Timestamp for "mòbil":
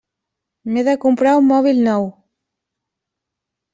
1.51-1.85